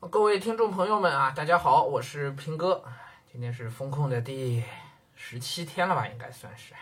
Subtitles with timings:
[0.00, 2.84] 各位听众朋友们啊，大家好，我是平哥。
[3.30, 4.62] 今天是风控的第
[5.16, 6.72] 十七天了吧，应该算是。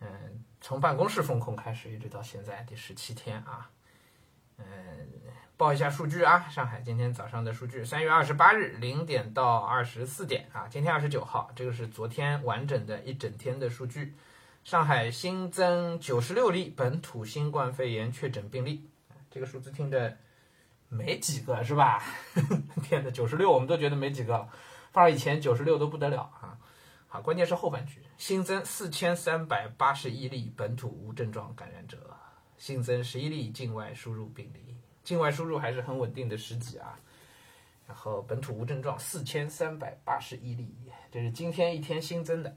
[0.00, 3.70] 嗯，从办公室风控开始，一直到现在第十七天啊。
[4.58, 4.64] 嗯，
[5.56, 14.14] 报一下数据啊，上海今天早上的数据，三月二十八日零点到二十四点啊，今天二十九号，这个是昨天完整的一整天的数据。
[14.62, 18.90] 上海新增九十六例本土新冠肺炎确诊病例，
[19.30, 20.18] 这个数字听着。
[20.92, 22.02] 没几个是吧？
[22.84, 24.48] 天呐，九十六我们都觉得没几个了，
[24.92, 26.58] 放以前九十六都不得了啊！
[27.08, 32.14] 好，关键是后半句，新增四千三百八十一例本土无症状感染者，
[32.58, 36.98] 新增十一例境外输入病例，境外输入还是很稳定的十几啊。
[37.86, 40.74] 然后本土无症状四千三百八十一例，
[41.10, 42.54] 这是今天一天新增的。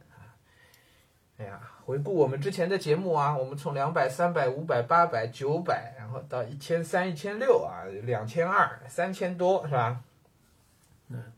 [1.38, 10.02] 哎呀，回顾我们之前的节目啊，我们从两百、三百、五百、八百、九百，然后到一千三、一千六啊，两千二、三千多，是吧？
[11.10, 11.34] 嗯，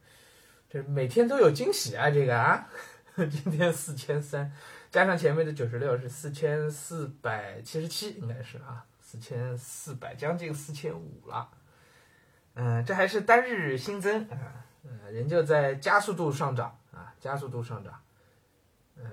[0.69, 2.69] 这每天都有惊喜啊，这个啊，
[3.15, 4.51] 今天四千三，
[4.91, 11.49] 加上前面的九十六是四千四百七十七，应该是啊，四千四百将近四千五了。
[12.53, 17.99] 嗯，这还是单日新增啊，嗯，仍旧在加速度上涨啊，加速度上涨，
[18.97, 19.03] 嗯。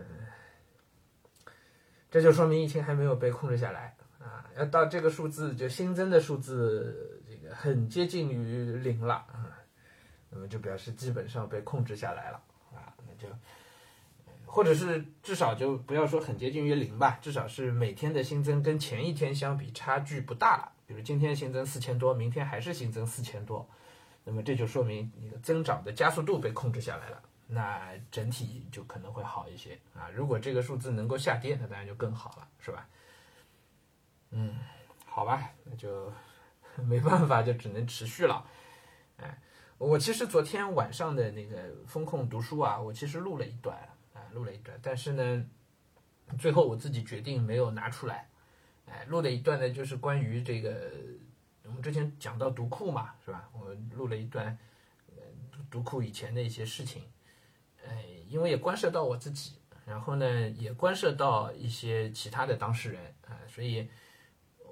[2.15, 4.47] 这就说明疫情还没有被控制下来啊！
[4.57, 9.51] 要到这个数字，就新增的数字，这个很接近于零了啊，
[10.31, 12.41] 那么就表示基本上被控制下来了
[12.73, 13.27] 啊，那就
[14.47, 20.71] 或者是至少就不要说很接近于零吧，至少是每天的新增跟前一天相比差距不大了。
[20.87, 23.69] 比如今天新增四千多，明天还是新增四千多，
[24.23, 27.21] 那么这就说明你的增长的加速度被控制下来了。
[27.47, 30.09] 那整体就可能会好一些啊！
[30.15, 32.89] 如果这个数字能够下跌，那当然就更好了，是吧？
[34.31, 34.59] 嗯，
[35.05, 36.11] 好吧，那就
[36.83, 38.47] 没办法，就只能持续了。
[39.19, 39.39] 哎，
[39.79, 43.77] 我其实昨天晚上的那个风控读书啊，我其实录了一段
[44.15, 45.47] 啊，录了一段，但是呢，
[46.39, 48.29] 最后我自己决定没有拿出来。
[48.87, 50.91] 哎，录了一段呢，就是关于这个
[51.65, 53.49] 我们之前讲到读库嘛，是吧？
[53.53, 54.59] 我录了一段
[55.71, 57.05] 读库以前的一些事情。
[57.89, 59.53] 哎，因为也关涉到我自己，
[59.87, 63.89] 然后呢，也关涉到一些其他的当事人啊，所以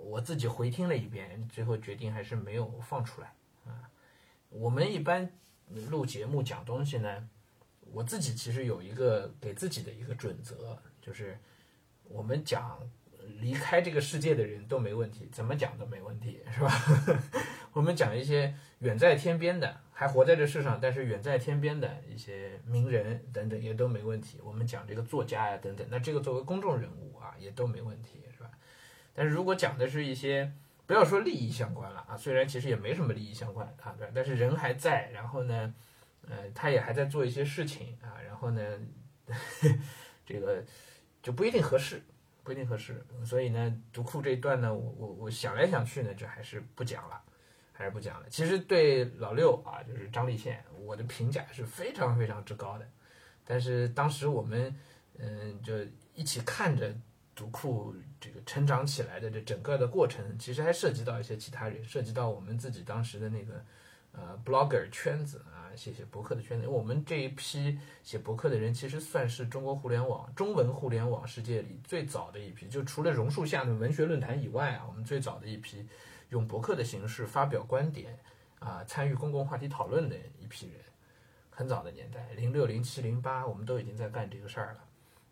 [0.05, 3.35] 我自己回听了一遍，最后决定还是没有放出来
[3.67, 3.89] 啊。
[4.49, 5.31] 我们一般
[5.89, 7.29] 录节目讲东西呢，
[7.93, 11.39] 我自己其实有一个给自己的一个准则，就是
[12.05, 12.79] 我们讲
[13.41, 16.71] 离开这个世界的人都没问题，怎么讲都没问题，是吧？
[17.73, 19.81] 我们讲一些远在天边的。
[19.95, 24.41] 还活在这世上，但是远在天边的一些名人等等也都没问题。
[24.43, 28.51] 我们讲这个作家呀等等，那这个作为公众人物啊也都没问题，是吧？
[29.15, 30.51] 但是如果讲的是一些
[30.87, 35.73] 不要说利益相关了啊，虽然其实也没什么利益相关啊，但是人还在，然后呢，
[36.29, 38.81] 呃，他也还在做一些事情啊，然后呢，
[40.27, 40.65] 这个
[41.23, 42.03] 就不一定合适，
[42.43, 43.01] 不一定合适。
[43.25, 47.23] 所以呢，读库这一段呢，我我我想来想去呢，就还是不讲了。
[47.83, 48.27] 还是不讲了。
[48.31, 52.89] 其实对老六啊，就是张立宪，我的评价是非常非常之高的。
[53.45, 54.73] 但是当时我们，
[55.19, 55.75] 嗯，就
[56.15, 56.95] 一起看着
[57.35, 63.65] 读库这个成长起来的这整个的过程，其实还涉及到一些其他人，涉及到我们自己当时的那个
[64.13, 66.69] 呃 blogger 圈子啊，写写博客的圈子。
[66.69, 75.85] 我们这一批写博客的人，其实算是中国互联网中文互联网世界里最早的一批，就除了榕树下的文学论坛以外啊，我们最早的一批。
[76.33, 78.19] 用博客的形式发表观点，
[78.59, 80.77] 啊，参与公共话题讨论的一批人，
[81.51, 84.85] 很早的年代，零六、零七、零八，我们都已经在干这个事儿了，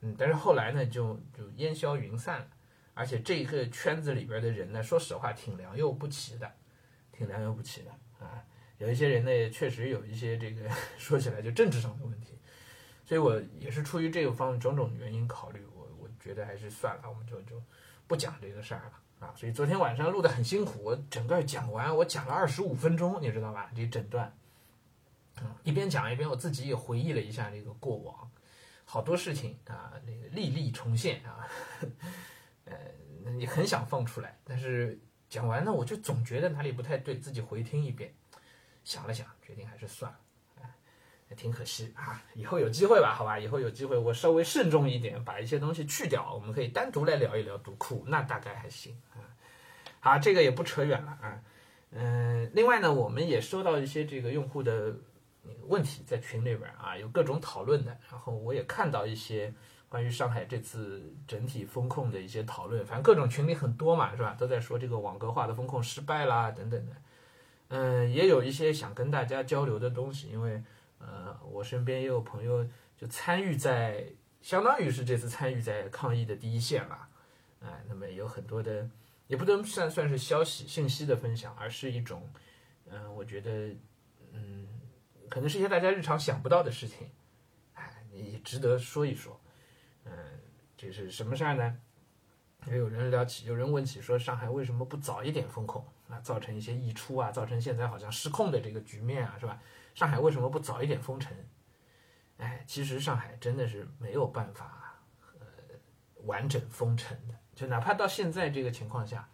[0.03, 2.49] 嗯，但是后来呢，就就烟消云散了，
[2.93, 6.53] 而且这个圈子里边的人呢，说实话挺良莠不齐的，
[7.11, 8.45] 挺良莠不齐的啊，
[8.77, 10.69] 有一些人呢，确实有一些这个
[10.99, 12.39] 说起来就政治上的问题，
[13.07, 15.65] 所以我也是出于这个方种种原因考虑，
[16.21, 17.61] 觉得还是算了，我们就就
[18.07, 19.27] 不讲这个事儿了。
[19.27, 23.71] 啊，所以昨天晚上录的很辛苦，我整个讲完，我讲了二十五分钟，你知道吧？
[23.77, 24.35] 这整段，
[25.43, 28.31] 嗯，一边讲一边我自己也回忆了一下这个过往，
[28.87, 31.47] 好多事情啊，那个历历重现啊，
[32.65, 32.75] 呃，
[33.37, 38.15] 你很想放出来，但是讲完呢，我就总觉得哪里不太对，自己回听一遍，
[38.85, 40.19] 想了想，决定还是算了，
[41.37, 49.23] 挺可惜啊，以后有机会吧，好吧，以后有机会我稍微慎重一点，把一些东西去掉，我们可以单独来聊一聊读库，那大概还行啊。
[50.01, 51.41] 好，这个也不扯远了啊，
[51.91, 54.95] 嗯，另外呢，我们也收到一些这个用户的
[55.69, 59.53] 问题在群里边啊，有各种讨论的，然后我也看到一些
[59.89, 64.35] 关于上海这次整体风控的一些讨论，反正各种群里很多嘛，是吧？
[64.39, 66.97] 都在说这个网格化的风控失败啦，等等的。
[67.69, 70.63] 嗯，也有一些想跟大家交流的东西，因为
[71.01, 72.65] 呃，我身边也有朋友
[72.97, 74.07] 就参与在，
[74.41, 77.09] 相当于是这次参与在抗疫的第一线吧，
[77.61, 78.89] 哎，那么有很多的，
[79.27, 82.31] 也不能算算是消息信息的分享，而是一种，
[82.87, 83.75] 嗯，我觉得，
[84.33, 84.69] 嗯，
[85.29, 87.11] 可能是一些大家日常想不到的事情，
[87.75, 89.41] 哎，也值得说一说，
[90.05, 90.13] 嗯，
[90.77, 91.79] 这是什么事儿呢？
[92.67, 96.21] 也有人聊起，有人问起说，上海为什么不早一点封控啊？
[96.21, 99.61] 造成一些溢出啊，造成现在好像失控的这个局面啊，是吧？
[99.95, 101.37] 上海为什么不早一点封城？
[102.39, 105.03] 哎，其实上海真的是没有办法
[105.39, 105.47] 呃
[106.25, 109.29] 完整封城的，就哪怕到现在这个情况下，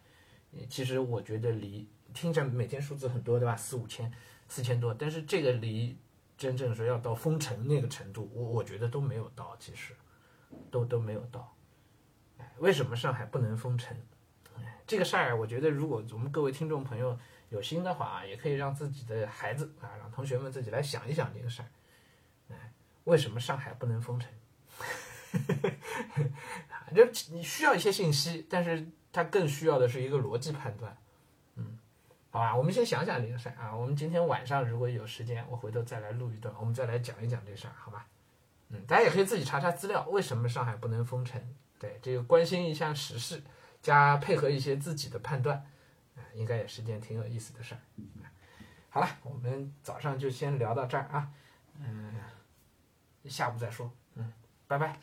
[0.69, 3.57] 其实我觉得离听着每天数字很多，对吧？
[3.57, 4.13] 四五千、
[4.49, 5.99] 四千多，但是这个离
[6.39, 9.95] 真正说要到封城那个程度，我我觉得都没有到，其实
[10.71, 11.56] 都都没有到。
[12.59, 13.97] 为什么上海不能封城？
[14.87, 17.19] 这个事儿，我觉得如果我们各位听众朋友
[17.49, 21.69] 有心的话啊，也可以让自己的孩子啊，让同学们自己来想一想这个事儿。
[22.51, 22.73] 哎，
[23.05, 24.31] 为什么上海不能封城？
[26.95, 30.97] 就你需要一些信息，但是它更需要的是一个逻辑判断。
[31.57, 31.79] 嗯，
[32.31, 33.75] 好吧，我们先想想这个事儿啊。
[33.75, 38.07] 我们今天晚上如果有时间，我回头再来录一段，我们再来讲一讲这事儿，好吧？
[38.69, 41.43] 嗯，大家也可以自己查查资料，为什么上海不能封城？
[41.79, 43.43] 对，这个关心一下时事，
[43.83, 45.57] 加配合一些自己的判断，
[46.17, 47.81] 啊，应该也是件挺有意思的事儿。
[48.89, 51.31] 好了，我们早上就先聊到这儿啊，
[51.79, 52.15] 嗯，
[53.27, 54.33] 下午再说，嗯，
[54.67, 54.99] 拜拜。